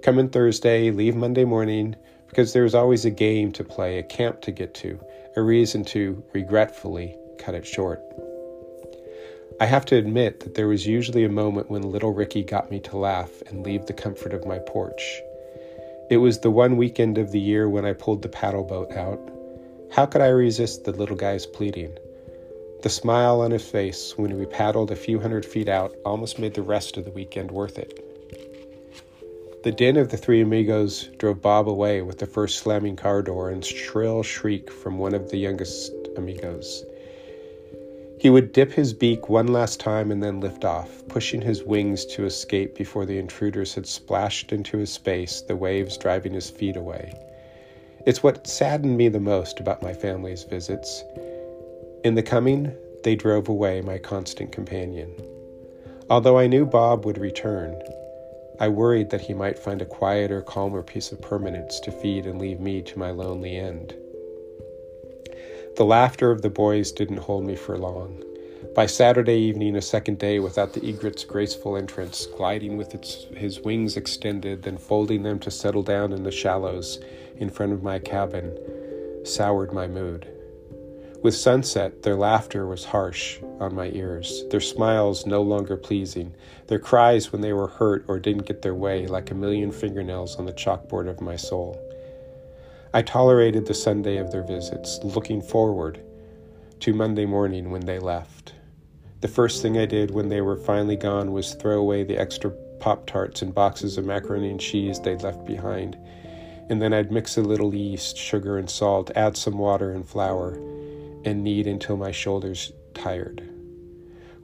Come 0.03 0.19
in 0.19 0.31
Thursday, 0.31 0.91
leave 0.91 1.15
Monday 1.15 1.45
morning, 1.45 1.95
because 2.29 2.53
there 2.53 2.65
was 2.65 2.75
always 2.75 3.05
a 3.05 3.13
game 3.13 3.53
to 3.53 3.63
play, 3.63 4.01
a 4.01 4.03
camp 4.03 4.41
to 4.41 4.51
get 4.51 4.75
to, 4.75 4.99
a 5.37 5.43
reason 5.43 5.85
to, 5.85 6.21
regretfully, 6.33 7.17
cut 7.39 7.55
it 7.55 7.65
short. 7.65 8.03
I 9.61 9.67
have 9.67 9.85
to 9.85 9.97
admit 9.97 10.41
that 10.41 10.57
there 10.57 10.67
was 10.67 10.85
usually 10.85 11.23
a 11.23 11.29
moment 11.29 11.71
when 11.71 11.93
little 11.93 12.13
Ricky 12.13 12.43
got 12.43 12.73
me 12.73 12.81
to 12.81 12.99
laugh 12.99 13.31
and 13.47 13.65
leave 13.65 13.87
the 13.87 13.93
comfort 13.93 14.35
of 14.35 14.49
my 14.49 14.59
porch. 14.67 15.21
It 16.11 16.17
was 16.17 16.41
the 16.41 16.51
one 16.51 16.77
weekend 16.77 17.19
of 17.19 17.31
the 17.31 17.39
year 17.39 17.69
when 17.69 17.85
I 17.85 17.93
pulled 17.93 18.23
the 18.23 18.29
paddle 18.29 18.65
boat 18.65 18.91
out. 18.95 19.21
How 19.93 20.07
could 20.07 20.21
I 20.21 20.29
resist 20.29 20.85
the 20.85 20.93
little 20.93 21.17
guy's 21.17 21.47
pleading? 21.47 21.99
The 22.83 22.89
smile 22.89 23.41
on 23.41 23.51
his 23.51 23.69
face 23.69 24.17
when 24.17 24.39
we 24.39 24.47
paddled 24.47 24.93
a 24.93 24.97
few 24.97 25.19
hundred 25.19 25.45
feet 25.45 25.69
out 25.69 25.93
almost 26.05 26.39
made 26.39 26.55
the 26.55 26.63
rest 26.63 26.97
of 26.97 27.05
the 27.05 27.11
weekend 27.11 27.51
worth 27.51 27.77
it. 27.77 28.05
The 29.65 29.73
din 29.73 29.97
of 29.97 30.11
the 30.11 30.17
three 30.17 30.41
amigos 30.41 31.11
drove 31.19 31.43
Bob 31.43 31.69
away 31.69 32.03
with 32.03 32.19
the 32.19 32.27
first 32.27 32.59
slamming 32.59 32.95
car 32.95 33.21
door 33.21 33.51
and 33.51 33.65
shrill 33.65 34.23
shriek 34.23 34.71
from 34.71 34.97
one 34.97 35.13
of 35.13 35.31
the 35.31 35.39
youngest 35.39 35.93
amigos. 36.17 36.85
He 38.21 38.31
would 38.31 38.53
dip 38.53 38.71
his 38.71 38.93
beak 38.93 39.29
one 39.29 39.49
last 39.49 39.81
time 39.81 40.13
and 40.13 40.23
then 40.23 40.41
lift 40.41 40.65
off, 40.65 41.03
pushing 41.09 41.41
his 41.41 41.65
wings 41.65 42.05
to 42.07 42.27
escape 42.27 42.77
before 42.77 43.07
the 43.07 43.19
intruders 43.19 43.75
had 43.75 43.89
splashed 43.89 44.53
into 44.53 44.79
his 44.79 44.93
space, 44.93 45.41
the 45.41 45.57
waves 45.57 45.99
driving 45.99 46.35
his 46.35 46.49
feet 46.49 46.77
away. 46.77 47.13
It's 48.07 48.23
what 48.23 48.47
saddened 48.47 48.97
me 48.97 49.09
the 49.09 49.21
most 49.21 49.61
about 49.61 49.83
my 49.83 49.93
family's 49.93 50.45
visits. 50.45 51.05
In 52.03 52.15
the 52.15 52.23
coming, 52.23 52.75
they 53.05 53.15
drove 53.15 53.47
away 53.47 53.83
my 53.83 53.99
constant 53.99 54.53
companion. 54.53 55.15
Although 56.09 56.39
I 56.39 56.47
knew 56.47 56.65
Bob 56.65 57.05
would 57.05 57.19
return, 57.19 57.79
I 58.59 58.69
worried 58.69 59.11
that 59.11 59.21
he 59.21 59.35
might 59.35 59.59
find 59.59 59.83
a 59.83 59.87
quieter, 59.87 60.41
calmer 60.41 60.83
piece 60.83 61.13
of 61.13 61.21
permanence 61.21 61.79
to 61.81 61.93
feed 61.93 62.27
and 62.27 62.41
leave 62.41 62.59
me 62.59 62.81
to 62.83 62.99
my 62.99 63.11
lonely 63.11 63.57
end. 63.57 63.95
The 65.77 65.85
laughter 65.85 66.31
of 66.31 66.41
the 66.41 66.51
boys 66.51 66.93
didn't 66.93 67.19
hold 67.19 67.45
me 67.45 67.55
for 67.55 67.77
long. 67.77 68.23
By 68.75 68.87
Saturday 68.87 69.39
evening, 69.39 69.77
a 69.77 69.83
second 69.83 70.19
day 70.19 70.39
without 70.39 70.73
the 70.73 70.85
egret's 70.87 71.25
graceful 71.25 71.77
entrance, 71.77 72.25
gliding 72.25 72.79
with 72.79 72.95
its, 72.95 73.27
his 73.37 73.61
wings 73.61 73.99
extended, 73.99 74.63
then 74.63 74.79
folding 74.79 75.23
them 75.23 75.39
to 75.41 75.51
settle 75.51 75.83
down 75.83 76.13
in 76.15 76.23
the 76.23 76.31
shallows 76.31 76.99
in 77.37 77.51
front 77.51 77.73
of 77.73 77.83
my 77.83 77.99
cabin, 77.99 78.57
soured 79.25 79.73
my 79.73 79.87
mood. 79.87 80.29
With 81.23 81.35
sunset, 81.35 82.03
their 82.03 82.17
laughter 82.17 82.67
was 82.67 82.87
harsh 82.87 83.41
on 83.59 83.75
my 83.75 83.91
ears, 83.91 84.45
their 84.51 84.61
smiles 84.61 85.27
no 85.27 85.43
longer 85.43 85.77
pleasing, 85.77 86.35
their 86.69 86.79
cries 86.79 87.31
when 87.31 87.43
they 87.43 87.53
were 87.53 87.69
hurt 87.69 88.07
or 88.09 88.19
didn't 88.19 88.47
get 88.47 88.63
their 88.63 88.75
way 88.75 89.07
like 89.07 89.31
a 89.31 89.35
million 89.35 89.71
fingernails 89.71 90.37
on 90.37 90.47
the 90.47 90.53
chalkboard 90.53 91.09
of 91.09 91.21
my 91.21 91.37
soul. 91.37 91.79
I 92.95 93.03
tolerated 93.03 93.67
the 93.67 93.75
Sunday 93.75 94.17
of 94.17 94.33
their 94.33 94.43
visits, 94.43 94.99
looking 95.03 95.43
forward 95.43 96.01
to 96.81 96.95
Monday 96.95 97.27
morning 97.27 97.71
when 97.71 97.85
they 97.85 97.99
left. 97.99 98.55
The 99.21 99.29
first 99.29 99.61
thing 99.61 99.77
I 99.77 99.85
did 99.85 100.11
when 100.11 100.31
they 100.31 100.41
were 100.41 100.57
finally 100.57 100.97
gone 100.97 101.33
was 101.33 101.55
throw 101.55 101.79
away 101.79 102.03
the 102.03 102.19
extra 102.19 102.51
Pop 102.81 103.07
Tarts 103.07 103.43
and 103.43 103.55
boxes 103.55 103.99
of 103.99 104.07
macaroni 104.07 104.51
and 104.51 104.59
cheese 104.59 104.99
they'd 104.99 105.23
left 105.23 105.45
behind, 105.45 105.99
and 106.71 106.81
then 106.81 106.95
I'd 106.95 107.11
mix 107.11 107.37
a 107.37 107.43
little 107.43 107.75
yeast, 107.75 108.17
sugar, 108.17 108.57
and 108.57 108.71
salt, 108.71 109.11
add 109.17 109.37
some 109.37 109.59
water 109.59 109.91
and 109.91 110.09
flour 110.09 110.55
and 111.25 111.43
knead 111.43 111.67
until 111.67 111.97
my 111.97 112.13
shoulders 112.13 112.73
tired. 112.95 113.43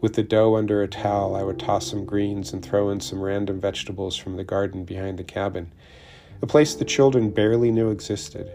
With 0.01 0.15
the 0.15 0.25
dough 0.25 0.57
under 0.57 0.83
a 0.83 0.89
towel, 0.89 1.37
I 1.37 1.45
would 1.45 1.61
toss 1.61 1.87
some 1.87 2.05
greens 2.05 2.53
and 2.53 2.65
throw 2.65 2.91
in 2.91 3.01
some 3.01 3.23
random 3.23 3.61
vegetables 3.61 4.17
from 4.17 4.37
the 4.37 4.45
garden 4.45 4.85
behind 4.85 5.19
the 5.19 5.25
cabin, 5.25 5.73
a 6.43 6.47
place 6.47 6.75
the 6.75 6.85
children 6.85 7.31
barely 7.31 7.71
knew 7.71 7.91
existed. 7.91 8.51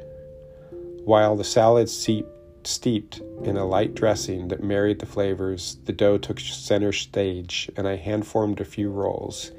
While 1.06 1.38
the 1.38 1.44
salad 1.46 1.90
steeped 1.90 3.22
in 3.44 3.58
a 3.58 3.66
light 3.66 3.96
dressing 3.96 4.50
that 4.50 4.63
married 4.63 5.00
the 5.00 5.06
flavors, 5.06 5.78
the 5.86 5.94
dough 5.94 6.18
took 6.18 6.42
center 6.42 6.92
stage, 6.92 7.72
and 7.78 7.88
I 7.88 7.96
hand 7.96 8.28
formed 8.28 8.60
a 8.60 8.66
few 8.66 8.92
rolls, 8.92 9.51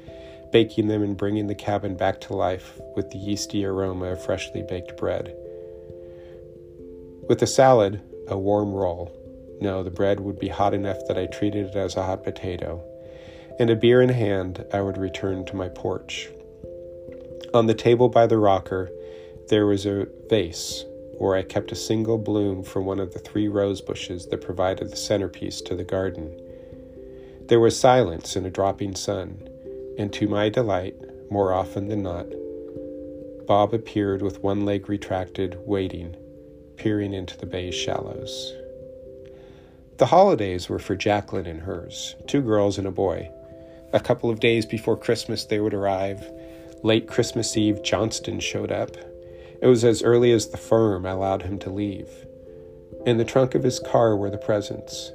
baking 0.53 0.87
them 0.87 1.01
and 1.01 1.17
bringing 1.17 1.47
the 1.47 1.55
cabin 1.55 1.97
back 1.97 2.21
to 2.21 2.35
life 2.35 2.79
with 2.95 3.09
the 3.09 3.17
yeasty 3.17 3.65
aroma 3.65 4.05
of 4.05 4.23
freshly 4.23 4.61
baked 4.61 4.95
bread. 4.95 5.35
With 7.27 7.39
the 7.39 7.47
salad, 7.47 8.01
a 8.27 8.37
warm 8.37 8.71
roll. 8.71 9.11
No, 9.59 9.81
the 9.81 9.89
bread 9.89 10.19
would 10.19 10.39
be 10.39 10.49
hot 10.49 10.75
enough 10.75 10.99
that 11.07 11.17
I 11.17 11.25
treated 11.25 11.67
it 11.67 11.75
as 11.75 11.97
a 11.97 12.03
hot 12.03 12.23
potato. 12.23 12.83
And 13.59 13.71
a 13.71 13.75
beer 13.75 14.01
in 14.01 14.09
hand, 14.09 14.63
I 14.71 14.81
would 14.81 14.97
return 14.97 15.43
to 15.45 15.55
my 15.55 15.69
porch. 15.69 16.29
On 17.53 17.65
the 17.65 17.73
table 17.73 18.07
by 18.07 18.27
the 18.27 18.37
rocker, 18.37 18.91
there 19.49 19.65
was 19.65 19.87
a 19.87 20.07
vase 20.29 20.85
where 21.17 21.35
I 21.35 21.41
kept 21.41 21.71
a 21.71 21.75
single 21.75 22.17
bloom 22.19 22.63
from 22.63 22.85
one 22.85 22.99
of 22.99 23.13
the 23.13 23.19
three 23.19 23.47
rose 23.47 23.81
bushes 23.81 24.27
that 24.27 24.41
provided 24.41 24.91
the 24.91 24.97
centerpiece 24.97 25.61
to 25.61 25.75
the 25.75 25.83
garden. 25.83 26.39
There 27.47 27.59
was 27.59 27.79
silence 27.79 28.35
and 28.35 28.45
a 28.45 28.51
dropping 28.51 28.95
sun, 28.95 29.47
and 29.97 30.11
to 30.13 30.27
my 30.27 30.49
delight, 30.49 30.95
more 31.29 31.53
often 31.53 31.87
than 31.87 32.03
not, 32.03 32.27
Bob 33.45 33.73
appeared 33.73 34.21
with 34.21 34.39
one 34.39 34.65
leg 34.65 34.87
retracted, 34.87 35.57
waiting, 35.65 36.15
peering 36.77 37.13
into 37.13 37.37
the 37.37 37.45
bay's 37.45 37.75
shallows. 37.75 38.53
The 39.97 40.07
holidays 40.07 40.69
were 40.69 40.79
for 40.79 40.95
Jacqueline 40.95 41.45
and 41.45 41.61
hers, 41.61 42.15
two 42.27 42.41
girls 42.41 42.77
and 42.77 42.87
a 42.87 42.91
boy. 42.91 43.29
A 43.91 43.99
couple 43.99 44.29
of 44.29 44.39
days 44.39 44.65
before 44.65 44.97
Christmas, 44.97 45.45
they 45.45 45.59
would 45.59 45.73
arrive. 45.73 46.31
Late 46.81 47.07
Christmas 47.07 47.55
Eve, 47.55 47.83
Johnston 47.83 48.39
showed 48.39 48.71
up. 48.71 48.97
It 49.61 49.67
was 49.67 49.83
as 49.85 50.01
early 50.01 50.31
as 50.31 50.47
the 50.47 50.57
firm 50.57 51.05
allowed 51.05 51.43
him 51.43 51.59
to 51.59 51.69
leave. 51.69 52.09
In 53.05 53.17
the 53.17 53.25
trunk 53.25 53.55
of 53.55 53.63
his 53.63 53.79
car 53.79 54.15
were 54.15 54.29
the 54.29 54.37
presents. 54.37 55.11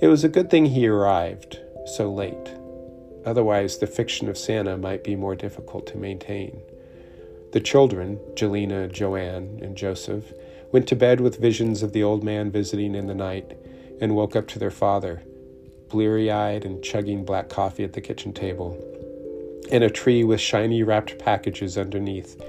It 0.00 0.08
was 0.08 0.22
a 0.22 0.28
good 0.28 0.50
thing 0.50 0.66
he 0.66 0.86
arrived 0.86 1.58
so 1.86 2.12
late. 2.12 2.57
Otherwise, 3.24 3.78
the 3.78 3.86
fiction 3.86 4.28
of 4.28 4.38
Santa 4.38 4.76
might 4.76 5.04
be 5.04 5.16
more 5.16 5.34
difficult 5.34 5.86
to 5.88 5.98
maintain. 5.98 6.60
The 7.52 7.60
children, 7.60 8.18
Jelena, 8.34 8.92
Joanne, 8.92 9.58
and 9.62 9.76
Joseph, 9.76 10.32
went 10.70 10.86
to 10.88 10.96
bed 10.96 11.20
with 11.20 11.40
visions 11.40 11.82
of 11.82 11.92
the 11.92 12.02
old 12.02 12.22
man 12.22 12.50
visiting 12.50 12.94
in 12.94 13.06
the 13.06 13.14
night, 13.14 13.56
and 14.00 14.14
woke 14.14 14.36
up 14.36 14.46
to 14.48 14.58
their 14.58 14.70
father, 14.70 15.22
bleary 15.88 16.30
eyed 16.30 16.64
and 16.64 16.82
chugging 16.84 17.24
black 17.24 17.48
coffee 17.48 17.84
at 17.84 17.94
the 17.94 18.00
kitchen 18.00 18.32
table, 18.32 18.76
and 19.72 19.82
a 19.82 19.90
tree 19.90 20.24
with 20.24 20.40
shiny 20.40 20.82
wrapped 20.82 21.18
packages 21.18 21.78
underneath, 21.78 22.40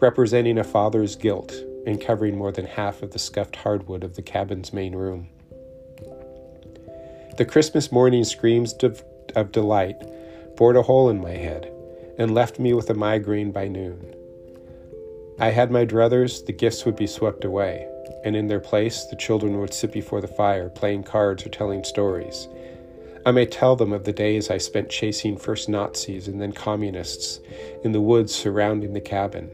representing 0.00 0.58
a 0.58 0.64
father's 0.64 1.16
guilt 1.16 1.52
and 1.86 2.00
covering 2.00 2.36
more 2.36 2.52
than 2.52 2.66
half 2.66 3.02
of 3.02 3.12
the 3.12 3.18
scuffed 3.18 3.56
hardwood 3.56 4.04
of 4.04 4.16
the 4.16 4.22
cabin's 4.22 4.72
main 4.72 4.94
room. 4.94 5.28
The 7.38 7.46
Christmas 7.46 7.92
morning 7.92 8.24
screams 8.24 8.74
of, 8.82 9.02
of 9.34 9.52
delight 9.52 9.96
bored 10.56 10.76
a 10.76 10.82
hole 10.82 11.10
in 11.10 11.20
my 11.20 11.32
head 11.32 11.70
and 12.18 12.34
left 12.34 12.58
me 12.58 12.72
with 12.72 12.88
a 12.90 12.94
migraine 12.94 13.52
by 13.52 13.68
noon. 13.68 14.14
I 15.38 15.50
had 15.50 15.70
my 15.70 15.84
druthers, 15.84 16.44
the 16.46 16.52
gifts 16.52 16.86
would 16.86 16.96
be 16.96 17.06
swept 17.06 17.44
away, 17.44 17.86
and 18.24 18.34
in 18.34 18.46
their 18.46 18.60
place 18.60 19.04
the 19.04 19.16
children 19.16 19.60
would 19.60 19.74
sit 19.74 19.92
before 19.92 20.22
the 20.22 20.28
fire, 20.28 20.70
playing 20.70 21.02
cards 21.02 21.44
or 21.44 21.50
telling 21.50 21.84
stories. 21.84 22.48
I 23.26 23.32
may 23.32 23.44
tell 23.44 23.76
them 23.76 23.92
of 23.92 24.04
the 24.04 24.12
days 24.12 24.50
I 24.50 24.58
spent 24.58 24.88
chasing 24.88 25.36
first 25.36 25.68
Nazis 25.68 26.28
and 26.28 26.40
then 26.40 26.52
communists 26.52 27.40
in 27.84 27.92
the 27.92 28.00
woods 28.00 28.34
surrounding 28.34 28.94
the 28.94 29.00
cabin, 29.00 29.50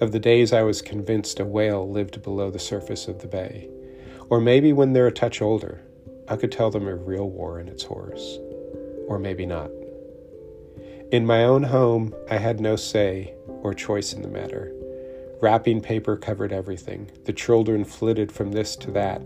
of 0.00 0.10
the 0.10 0.18
days 0.18 0.52
I 0.52 0.62
was 0.62 0.82
convinced 0.82 1.38
a 1.38 1.44
whale 1.44 1.88
lived 1.88 2.22
below 2.22 2.50
the 2.50 2.58
surface 2.58 3.06
of 3.06 3.20
the 3.20 3.28
bay. 3.28 3.68
Or 4.28 4.40
maybe 4.40 4.72
when 4.72 4.92
they're 4.92 5.06
a 5.06 5.12
touch 5.12 5.40
older, 5.40 5.82
I 6.26 6.36
could 6.36 6.50
tell 6.50 6.70
them 6.70 6.88
of 6.88 7.06
real 7.06 7.28
war 7.28 7.58
and 7.58 7.68
its 7.68 7.84
horrors. 7.84 8.40
Or 9.08 9.18
maybe 9.18 9.46
not. 9.46 9.70
In 11.10 11.26
my 11.26 11.44
own 11.44 11.64
home, 11.64 12.14
I 12.30 12.38
had 12.38 12.60
no 12.60 12.76
say 12.76 13.34
or 13.46 13.74
choice 13.74 14.12
in 14.12 14.22
the 14.22 14.28
matter. 14.28 14.72
Wrapping 15.40 15.80
paper 15.80 16.16
covered 16.16 16.52
everything. 16.52 17.10
The 17.24 17.32
children 17.32 17.84
flitted 17.84 18.32
from 18.32 18.52
this 18.52 18.76
to 18.76 18.90
that. 18.92 19.20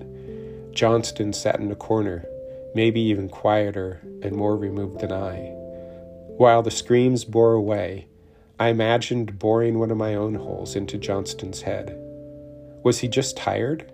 Johnston 0.73 1.33
sat 1.33 1.61
in 1.61 1.71
a 1.71 1.77
corner, 1.77 2.27
maybe 2.75 3.01
even 3.01 3.29
quieter 3.29 4.01
and 4.23 4.35
more 4.35 4.57
removed 4.57 5.01
than 5.01 5.13
I. 5.13 5.53
While 6.37 6.63
the 6.63 6.71
screams 6.71 7.25
bore 7.25 7.55
away, 7.55 8.09
I 8.59 8.69
imagined 8.69 9.39
boring 9.39 9.79
one 9.79 9.91
of 9.91 9.97
my 9.97 10.15
own 10.15 10.35
holes 10.35 10.77
into 10.77 10.99
Johnston's 10.99 11.63
head. 11.63 11.95
Was 12.83 12.99
he 12.99 13.09
just 13.09 13.37
tired? 13.37 13.93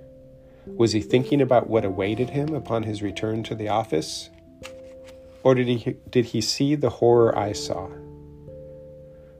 Was 0.66 0.92
he 0.92 1.00
thinking 1.00 1.40
about 1.40 1.68
what 1.68 1.84
awaited 1.84 2.30
him 2.30 2.54
upon 2.54 2.84
his 2.84 3.02
return 3.02 3.42
to 3.44 3.54
the 3.54 3.68
office? 3.68 4.30
Or 5.44 5.54
did 5.54 5.66
he, 5.66 5.96
did 6.10 6.26
he 6.26 6.40
see 6.40 6.74
the 6.74 6.90
horror 6.90 7.36
I 7.36 7.52
saw? 7.52 7.88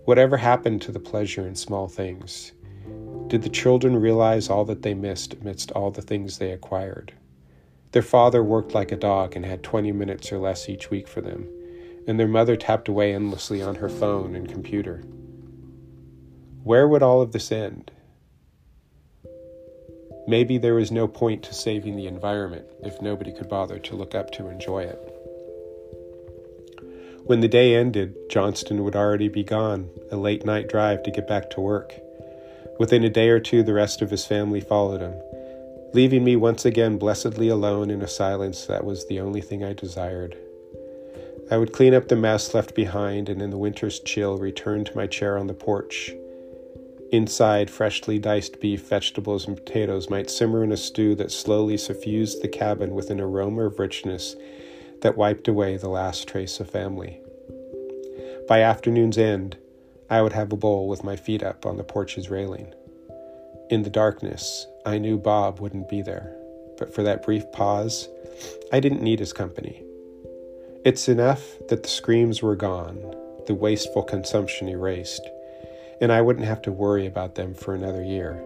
Whatever 0.05 0.37
happened 0.37 0.83
to 0.83 0.93
the 0.93 0.99
pleasure 0.99 1.47
in 1.47 1.55
small 1.55 1.89
things? 1.89 2.53
Did 3.29 3.43
the 3.43 3.49
children 3.49 3.97
realize 3.97 4.51
all 4.51 4.65
that 4.65 4.83
they 4.83 4.95
missed 4.95 5.35
amidst 5.35 5.71
all 5.71 5.91
the 5.91 6.03
things 6.03 6.39
they 6.39 6.51
acquired? 6.51 7.13
Their 7.93 8.03
father 8.03 8.43
worked 8.43 8.75
like 8.75 8.91
a 8.91 8.97
dog 8.97 9.37
and 9.37 9.47
had 9.47 9.63
20 9.63 9.93
minutes 9.93 10.33
or 10.33 10.39
less 10.39 10.69
each 10.69 10.91
week 10.91 11.07
for 11.07 11.21
them, 11.21 11.49
and 12.09 12.19
their 12.19 12.27
mother 12.27 12.57
tapped 12.57 12.89
away 12.89 13.15
endlessly 13.15 13.63
on 13.63 13.77
her 13.77 13.89
phone 13.89 14.35
and 14.35 14.49
computer. 14.49 15.05
Where 16.65 16.89
would 16.89 17.03
all 17.03 17.21
of 17.21 17.33
this 17.33 17.53
end? 17.53 17.91
Maybe 20.27 20.59
there 20.59 20.75
was 20.75 20.91
no 20.91 21.07
point 21.07 21.43
to 21.45 21.55
saving 21.55 21.97
the 21.97 22.07
environment 22.07 22.67
if 22.83 23.03
nobody 23.03 23.33
could 23.33 23.49
bother 23.49 23.79
to 23.81 23.97
look 23.97 24.15
up 24.15 24.31
to 24.33 24.49
enjoy 24.49 24.85
it. 24.85 25.12
When 27.25 27.41
the 27.41 27.49
day 27.49 27.77
ended, 27.77 28.17
Johnston 28.29 28.83
would 28.83 28.97
already 28.97 29.29
be 29.29 29.45
gone, 29.45 29.89
a 30.11 30.17
late 30.17 30.45
night 30.45 30.69
drive 30.69 31.05
to 31.05 31.11
get 31.13 31.29
back 31.29 31.51
to 31.51 31.61
work. 31.61 31.95
Within 32.81 33.05
a 33.05 33.11
day 33.11 33.29
or 33.29 33.39
two, 33.39 33.63
the 33.63 33.73
rest 33.73 34.03
of 34.03 34.11
his 34.11 34.25
family 34.25 34.61
followed 34.61 35.01
him, 35.01 35.15
leaving 35.95 36.25
me 36.25 36.35
once 36.35 36.65
again 36.65 36.99
blessedly 36.99 37.49
alone 37.49 37.91
in 37.91 38.03
a 38.03 38.09
silence 38.09 38.67
that 38.67 38.85
was 38.85 39.07
the 39.07 39.21
only 39.21 39.41
thing 39.41 39.63
I 39.63 39.73
desired. 39.73 40.37
I 41.49 41.59
would 41.59 41.73
clean 41.73 41.95
up 41.95 42.09
the 42.09 42.17
mess 42.17 42.55
left 42.55 42.75
behind 42.75 43.29
and 43.29 43.41
in 43.41 43.51
the 43.51 43.59
winter's 43.59 44.01
chill 44.01 44.37
return 44.37 44.85
to 44.85 44.97
my 44.97 45.07
chair 45.07 45.39
on 45.39 45.47
the 45.47 45.55
porch. 45.55 46.13
Inside, 47.13 47.71
freshly 47.71 48.19
diced 48.19 48.61
beef, 48.61 48.89
vegetables, 48.89 49.47
and 49.47 49.57
potatoes 49.57 50.11
might 50.11 50.29
simmer 50.29 50.65
in 50.65 50.73
a 50.73 50.77
stew 50.77 51.15
that 51.15 51.31
slowly 51.31 51.77
suffused 51.77 52.43
the 52.43 52.49
cabin 52.49 52.97
with 52.97 53.11
an 53.11 53.21
aroma 53.21 53.67
of 53.67 53.79
richness 53.79 54.35
that 55.03 55.17
wiped 55.17 55.47
away 55.47 55.77
the 55.77 55.89
last 55.89 56.27
trace 56.27 56.59
of 56.59 56.71
family. 56.71 57.21
By 58.49 58.63
afternoon's 58.63 59.19
end, 59.19 59.57
I 60.11 60.23
would 60.23 60.33
have 60.33 60.53
a 60.53 60.57
bowl 60.57 60.89
with 60.89 61.05
my 61.05 61.17
feet 61.17 61.43
up 61.43 61.65
on 61.67 61.77
the 61.77 61.85
porch's 61.85 62.31
railing. 62.31 62.75
In 63.71 63.83
the 63.83 63.91
darkness, 63.91 64.67
I 64.85 64.99
knew 64.99 65.19
Bob 65.19 65.61
wouldn't 65.61 65.89
be 65.89 66.03
there, 66.03 66.37
but 66.79 66.95
for 66.95 67.03
that 67.03 67.23
brief 67.23 67.45
pause, 67.53 68.09
I 68.73 68.81
didn't 68.81 69.03
need 69.03 69.21
his 69.21 69.33
company. 69.33 69.83
It's 70.85 71.09
enough 71.09 71.43
that 71.69 71.83
the 71.83 71.89
screams 71.89 72.43
were 72.43 72.57
gone, 72.57 73.15
the 73.47 73.55
wasteful 73.55 74.03
consumption 74.03 74.69
erased 74.69 75.29
and 76.03 76.11
I 76.11 76.21
wouldn't 76.21 76.47
have 76.47 76.61
to 76.63 76.73
worry 76.73 77.07
about 77.07 77.37
them 77.37 77.55
for 77.55 77.77
another 77.77 78.03
year. 78.03 78.43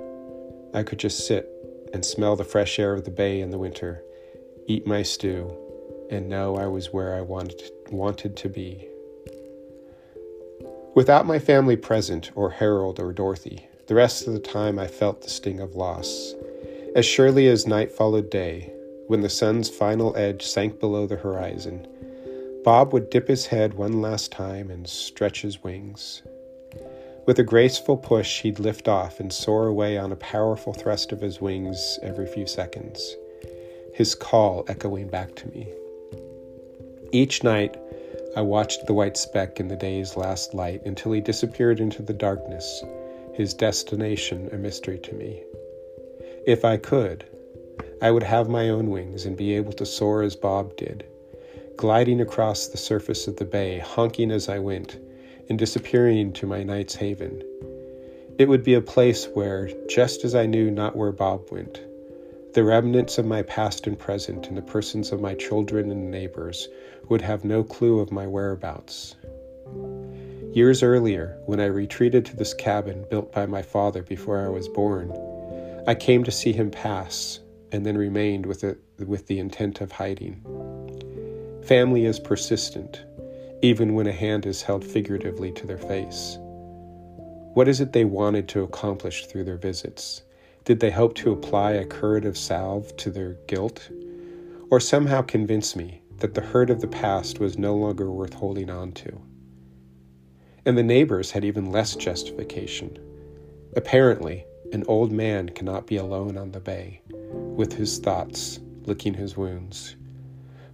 I 0.75 0.83
could 0.83 0.99
just 0.99 1.27
sit 1.27 1.49
and 1.95 2.05
smell 2.05 2.37
the 2.37 2.45
fresh 2.45 2.79
air 2.79 2.93
of 2.93 3.07
the 3.07 3.11
bay 3.11 3.41
in 3.41 3.51
the 3.51 3.59
winter, 3.59 4.03
eat 4.67 4.87
my 4.87 5.03
stew, 5.03 5.57
and 6.11 6.29
know 6.29 6.57
I 6.57 6.67
was 6.67 6.93
where 6.93 7.15
I 7.15 7.21
wanted, 7.21 7.71
wanted 7.91 8.37
to 8.37 8.49
be. 8.49 8.89
Without 10.95 11.27
my 11.27 11.39
family 11.39 11.77
present, 11.77 12.31
or 12.35 12.51
Harold 12.51 12.99
or 12.99 13.13
Dorothy, 13.13 13.69
the 13.87 13.95
rest 13.95 14.27
of 14.27 14.33
the 14.33 14.41
time 14.41 14.79
I 14.79 14.87
felt 14.87 15.23
the 15.23 15.29
sting 15.29 15.61
of 15.61 15.75
loss. 15.75 16.35
As 16.95 17.05
surely 17.05 17.49
as 17.49 17.67
night 17.67 17.93
followed 17.93 18.31
day, 18.31 18.73
when 19.07 19.21
the 19.21 19.29
sun's 19.29 19.69
final 19.69 20.17
edge 20.17 20.43
sank 20.45 20.81
below 20.81 21.07
the 21.07 21.17
horizon, 21.17 21.87
Bob 22.65 22.93
would 22.93 23.11
dip 23.11 23.29
his 23.29 23.47
head 23.47 23.75
one 23.75 24.01
last 24.01 24.33
time 24.33 24.71
and 24.71 24.89
stretch 24.89 25.43
his 25.43 25.63
wings. 25.63 26.23
With 27.27 27.39
a 27.39 27.45
graceful 27.45 27.97
push, 27.97 28.41
he'd 28.41 28.59
lift 28.59 28.89
off 28.89 29.21
and 29.21 29.33
soar 29.33 29.67
away 29.67 29.99
on 29.99 30.13
a 30.13 30.17
powerful 30.17 30.73
thrust 30.73 31.13
of 31.13 31.21
his 31.21 31.41
wings 31.41 31.99
every 32.03 32.27
few 32.27 32.47
seconds, 32.47 33.17
his 33.95 34.15
call 34.15 34.65
echoing 34.69 35.09
back 35.09 35.35
to 35.37 35.49
me. 35.49 35.69
Each 37.13 37.45
night, 37.45 37.77
I 38.35 38.41
watched 38.41 38.87
the 38.87 38.93
white 38.93 39.17
speck 39.17 39.61
in 39.61 39.69
the 39.69 39.77
day's 39.77 40.17
last 40.17 40.55
light 40.55 40.85
until 40.85 41.13
he 41.13 41.21
disappeared 41.21 41.79
into 41.79 42.03
the 42.03 42.13
darkness, 42.13 42.83
his 43.33 43.55
destination 43.55 44.49
a 44.53 44.57
mystery 44.57 44.99
to 44.99 45.15
me. 45.15 45.43
If 46.47 46.65
I 46.65 46.77
could, 46.79 47.25
I 48.03 48.11
would 48.11 48.25
have 48.25 48.49
my 48.49 48.69
own 48.69 48.91
wings 48.91 49.25
and 49.25 49.37
be 49.37 49.55
able 49.55 49.73
to 49.75 49.87
soar 49.87 50.23
as 50.23 50.35
Bob 50.35 50.77
did, 50.77 51.05
gliding 51.77 52.21
across 52.21 52.67
the 52.67 52.77
surface 52.77 53.29
of 53.29 53.37
the 53.37 53.45
bay, 53.45 53.79
honking 53.79 54.33
as 54.33 54.49
I 54.49 54.59
went 54.59 54.99
and 55.49 55.59
disappearing 55.59 56.33
to 56.35 56.47
my 56.47 56.65
night's 56.65 56.97
haven. 56.97 57.43
It 58.37 58.49
would 58.49 58.65
be 58.65 58.75
a 58.75 58.81
place 58.81 59.27
where, 59.33 59.71
just 59.89 60.25
as 60.25 60.35
I 60.35 60.47
knew 60.47 60.73
not 60.73 60.97
where 60.97 61.13
Bob 61.13 61.53
went, 61.53 61.81
the 62.53 62.65
remnants 62.65 63.19
of 63.19 63.27
my 63.27 63.43
past 63.43 63.87
and 63.87 63.99
present 63.99 64.49
and 64.49 64.57
the 64.57 64.63
persons 64.63 65.13
of 65.13 65.21
my 65.21 65.35
children 65.35 65.91
and 65.91 66.11
neighbors 66.11 66.69
would 67.09 67.23
have 67.23 67.45
no 67.45 67.63
clue 67.63 68.01
of 68.01 68.13
my 68.13 68.27
whereabouts. 68.27 69.17
Years 70.53 70.83
earlier, 70.83 71.39
when 71.47 71.61
I 71.61 71.67
retreated 71.67 72.25
to 72.27 72.37
this 72.37 72.55
cabin 72.55 73.05
built 73.11 73.33
by 73.33 73.47
my 73.47 73.63
father 73.63 74.03
before 74.03 74.45
I 74.45 74.49
was 74.49 74.69
born, 74.69 75.13
I 75.87 75.95
came 75.95 76.25
to 76.25 76.31
see 76.31 76.53
him 76.53 76.71
pass 76.71 77.41
and 77.73 77.85
then 77.85 77.99
remained 77.99 78.47
with 78.47 78.65
it 78.65 78.79
with 79.05 79.27
the 79.27 79.39
intent 79.39 79.81
of 79.81 79.93
hiding. 79.93 80.43
Family 81.65 82.07
is 82.07 82.19
persistent, 82.19 83.05
even 83.61 83.95
when 83.95 84.07
a 84.07 84.13
hand 84.13 84.47
is 84.47 84.63
held 84.63 84.85
figuratively 84.85 85.53
to 85.53 85.67
their 85.67 85.79
face. 85.79 86.39
What 87.53 87.69
is 87.69 87.81
it 87.81 87.93
they 87.93 88.05
wanted 88.05 88.49
to 88.49 88.63
accomplish 88.63 89.27
through 89.27 89.45
their 89.45 89.57
visits? 89.57 90.23
Did 90.65 90.81
they 90.81 90.91
hope 90.91 91.15
to 91.17 91.33
apply 91.33 91.73
a 91.73 91.85
curative 91.85 92.37
salve 92.37 92.97
to 92.97 93.11
their 93.11 93.35
guilt? 93.47 93.91
Or 94.71 94.81
somehow 94.81 95.23
convince 95.23 95.77
me 95.77 96.03
that 96.19 96.35
the 96.35 96.41
hurt 96.41 96.71
of 96.71 96.81
the 96.81 96.89
past 96.89 97.39
was 97.39 97.59
no 97.59 97.75
longer 97.75 98.11
worth 98.11 98.35
holding 98.35 98.71
on 98.71 98.93
to? 98.93 99.21
And 100.65 100.77
the 100.77 100.83
neighbors 100.83 101.31
had 101.31 101.45
even 101.45 101.71
less 101.71 101.95
justification. 101.95 102.99
Apparently, 103.77 104.45
an 104.73 104.85
old 104.89 105.13
man 105.13 105.49
cannot 105.51 105.87
be 105.87 105.97
alone 105.97 106.37
on 106.37 106.53
the 106.53 106.61
bay, 106.61 107.01
with 107.31 107.75
his 107.75 107.99
thoughts 107.99 108.59
licking 108.85 109.15
his 109.15 109.37
wounds, 109.37 109.97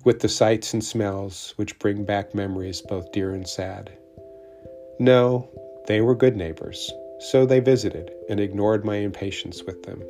with 0.04 0.20
the 0.20 0.28
sights 0.28 0.72
and 0.72 0.84
smells 0.84 1.52
which 1.56 1.78
bring 1.78 2.04
back 2.04 2.34
memories 2.34 2.80
both 2.80 3.12
dear 3.12 3.34
and 3.34 3.48
sad. 3.48 3.90
No, 4.98 5.48
they 5.86 6.00
were 6.00 6.14
good 6.14 6.36
neighbors, 6.36 6.90
so 7.18 7.44
they 7.44 7.60
visited 7.60 8.12
and 8.28 8.40
ignored 8.40 8.84
my 8.84 8.96
impatience 8.96 9.62
with 9.64 9.82
them. 9.82 10.02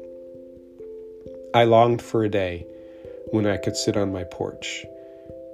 I 1.54 1.64
longed 1.64 2.02
for 2.02 2.24
a 2.24 2.28
day 2.28 2.66
when 3.30 3.46
I 3.46 3.56
could 3.56 3.76
sit 3.76 3.96
on 3.96 4.12
my 4.12 4.24
porch, 4.24 4.84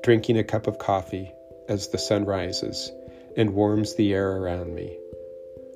drinking 0.03 0.39
a 0.39 0.45
cup 0.45 0.67
of 0.67 0.79
coffee 0.79 1.33
as 1.69 1.89
the 1.89 1.99
sun 1.99 2.25
rises 2.25 2.91
and 3.37 3.55
warms 3.55 3.95
the 3.95 4.15
air 4.15 4.37
around 4.37 4.75
me, 4.75 4.99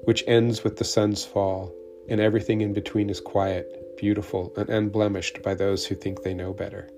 which 0.04 0.24
ends 0.26 0.64
with 0.64 0.76
the 0.76 0.85
sun's 0.85 1.24
fall, 1.24 1.72
and 2.08 2.20
everything 2.20 2.61
in 2.61 2.72
between 2.72 3.11
is 3.11 3.20
quiet, 3.20 3.96
beautiful, 3.96 4.52
and 4.56 4.68
unblemished 4.68 5.42
by 5.42 5.54
those 5.54 5.87
who 5.87 5.94
think 5.94 6.22
they 6.22 6.35
know 6.35 6.52
better. 6.52 6.88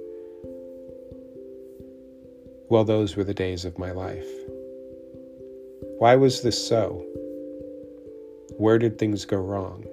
Well, 2.70 2.84
those 2.84 3.14
were 3.14 3.24
the 3.24 3.34
days 3.34 3.64
of 3.64 3.78
my 3.78 3.90
life. 3.90 4.26
Why 5.98 6.16
was 6.16 6.42
this 6.42 6.66
so? 6.66 7.04
Where 8.56 8.78
did 8.78 8.98
things 8.98 9.24
go 9.24 9.36
wrong? 9.36 9.84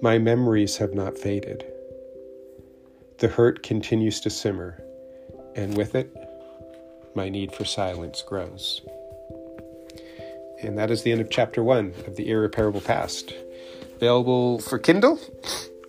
My 0.00 0.18
memories 0.18 0.76
have 0.76 0.94
not 0.94 1.18
faded. 1.18 1.64
The 3.18 3.28
hurt 3.28 3.62
continues 3.62 4.20
to 4.20 4.30
simmer, 4.30 4.83
and 5.54 5.76
with 5.76 5.94
it, 5.94 6.14
my 7.14 7.28
need 7.28 7.52
for 7.52 7.64
silence 7.64 8.22
grows. 8.22 8.80
And 10.62 10.78
that 10.78 10.90
is 10.90 11.02
the 11.02 11.12
end 11.12 11.20
of 11.20 11.30
chapter 11.30 11.62
one 11.62 11.94
of 12.06 12.16
The 12.16 12.30
Irreparable 12.30 12.80
Past. 12.80 13.34
Available 13.96 14.58
for 14.60 14.78
Kindle 14.78 15.18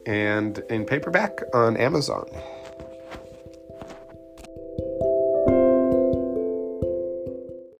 and 0.06 0.60
in 0.70 0.86
paperback 0.86 1.40
on 1.54 1.78
Amazon. 1.78 2.26